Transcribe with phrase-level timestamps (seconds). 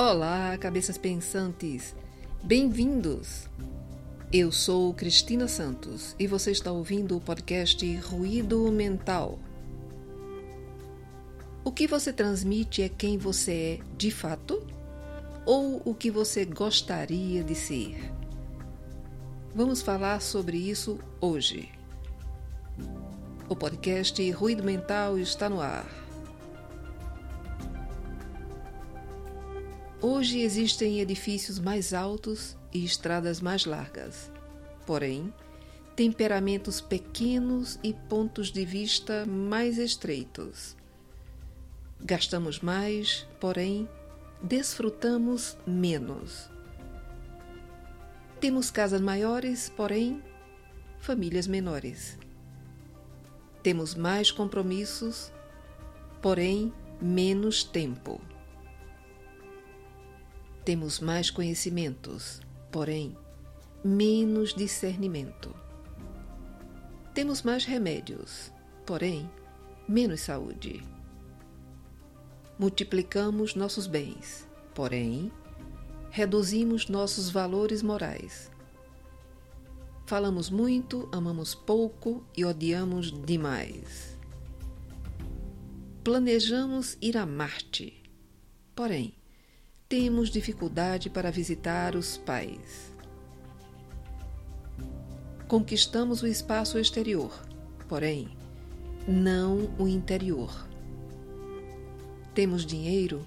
[0.00, 1.92] Olá, cabeças pensantes!
[2.44, 3.48] Bem-vindos!
[4.32, 9.40] Eu sou Cristina Santos e você está ouvindo o podcast Ruído Mental.
[11.64, 14.64] O que você transmite é quem você é de fato
[15.44, 17.98] ou o que você gostaria de ser?
[19.52, 21.72] Vamos falar sobre isso hoje.
[23.48, 26.07] O podcast Ruído Mental está no ar.
[30.00, 34.30] Hoje existem edifícios mais altos e estradas mais largas.
[34.86, 35.34] Porém,
[35.96, 40.76] temperamentos pequenos e pontos de vista mais estreitos.
[42.00, 43.88] Gastamos mais, porém,
[44.40, 46.48] desfrutamos menos.
[48.40, 50.22] Temos casas maiores, porém,
[51.00, 52.16] famílias menores.
[53.64, 55.32] Temos mais compromissos,
[56.22, 56.72] porém,
[57.02, 58.20] menos tempo.
[60.68, 63.16] Temos mais conhecimentos, porém,
[63.82, 65.56] menos discernimento.
[67.14, 68.52] Temos mais remédios,
[68.84, 69.30] porém,
[69.88, 70.82] menos saúde.
[72.58, 75.32] Multiplicamos nossos bens, porém,
[76.10, 78.50] reduzimos nossos valores morais.
[80.04, 84.18] Falamos muito, amamos pouco e odiamos demais.
[86.04, 88.02] Planejamos ir a Marte,
[88.76, 89.17] porém,
[89.88, 92.92] temos dificuldade para visitar os pais.
[95.46, 97.32] Conquistamos o espaço exterior,
[97.88, 98.28] porém,
[99.06, 100.68] não o interior.
[102.34, 103.26] Temos dinheiro,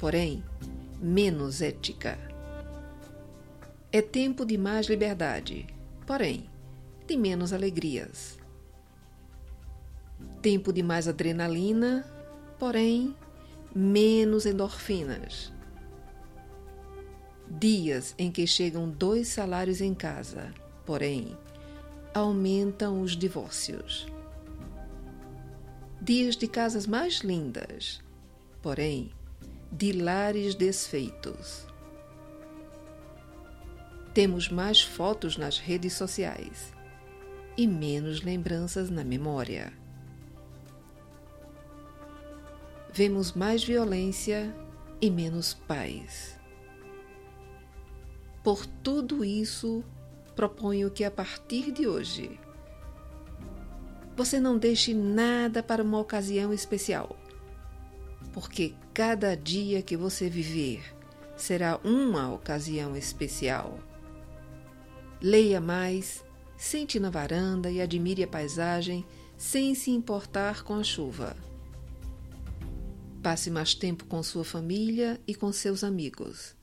[0.00, 0.42] porém,
[1.00, 2.18] menos ética.
[3.92, 5.68] É tempo de mais liberdade,
[6.04, 6.50] porém,
[7.06, 8.36] de menos alegrias.
[10.42, 12.04] Tempo de mais adrenalina,
[12.58, 13.14] porém,
[13.72, 15.52] menos endorfinas
[17.50, 20.54] dias em que chegam dois salários em casa,
[20.86, 21.36] porém,
[22.14, 24.06] aumentam os divórcios.
[26.00, 28.00] Dias de casas mais lindas,
[28.62, 29.10] porém,
[29.70, 31.66] de lares desfeitos.
[34.14, 36.72] Temos mais fotos nas redes sociais
[37.56, 39.72] e menos lembranças na memória.
[42.92, 44.52] Vemos mais violência
[45.00, 46.39] e menos paz.
[48.42, 49.84] Por tudo isso,
[50.34, 52.40] proponho que a partir de hoje
[54.16, 57.16] você não deixe nada para uma ocasião especial,
[58.32, 60.82] porque cada dia que você viver
[61.36, 63.78] será uma ocasião especial.
[65.22, 66.24] Leia mais,
[66.56, 69.04] sente na varanda e admire a paisagem
[69.36, 71.36] sem se importar com a chuva.
[73.22, 76.59] Passe mais tempo com sua família e com seus amigos.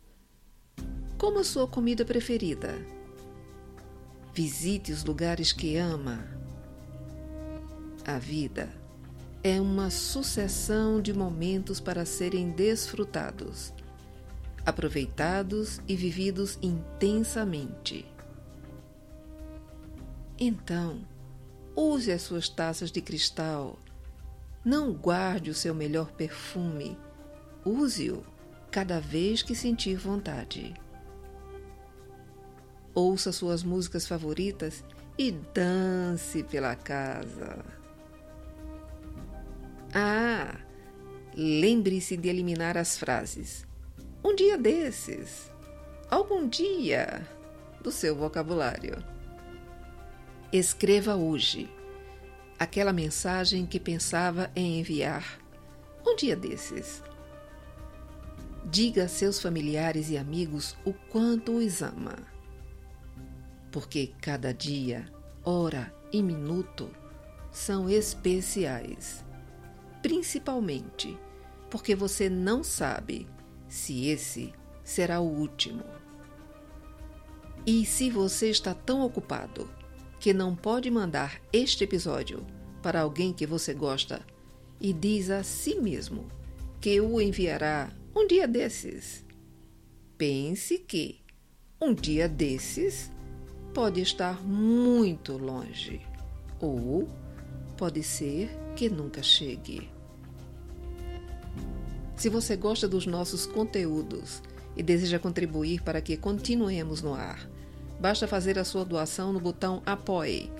[1.18, 2.78] Como a sua comida preferida.
[4.36, 6.28] Visite os lugares que ama.
[8.06, 8.70] A vida
[9.44, 13.74] é uma sucessão de momentos para serem desfrutados,
[14.64, 18.06] aproveitados e vividos intensamente.
[20.40, 21.02] Então,
[21.76, 23.80] use as suas taças de cristal.
[24.64, 26.96] Não guarde o seu melhor perfume.
[27.66, 28.24] Use-o
[28.70, 30.76] cada vez que sentir vontade
[32.98, 34.84] ouça suas músicas favoritas
[35.20, 37.64] e dance pela casa.
[39.94, 40.58] Ah,
[41.36, 43.68] lembre-se de eliminar as frases
[44.24, 45.52] um dia desses,
[46.10, 47.26] algum dia
[47.82, 48.98] do seu vocabulário.
[50.52, 51.70] Escreva hoje
[52.58, 55.40] aquela mensagem que pensava em enviar
[56.04, 57.04] um dia desses.
[58.66, 62.37] Diga a seus familiares e amigos o quanto os ama
[63.78, 65.06] porque cada dia,
[65.44, 66.90] hora e minuto
[67.52, 69.24] são especiais.
[70.02, 71.16] Principalmente
[71.70, 73.28] porque você não sabe
[73.70, 74.52] se esse
[74.84, 75.84] será o último.
[77.68, 79.70] E se você está tão ocupado
[80.20, 82.44] que não pode mandar este episódio
[82.82, 84.26] para alguém que você gosta
[84.82, 86.28] e diz a si mesmo
[86.82, 89.24] que o enviará um dia desses,
[90.18, 91.22] pense que
[91.80, 93.16] um dia desses
[93.78, 96.02] pode estar muito longe
[96.60, 97.08] ou
[97.78, 99.88] pode ser que nunca chegue.
[102.16, 104.42] Se você gosta dos nossos conteúdos
[104.76, 107.48] e deseja contribuir para que continuemos no ar,
[108.00, 110.52] basta fazer a sua doação no botão Apoie,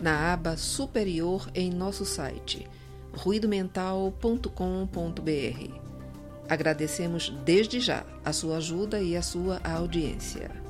[0.00, 2.68] na aba superior em nosso site
[3.12, 5.80] ruidomental.com.br.
[6.48, 10.63] Agradecemos desde já a sua ajuda e a sua audiência.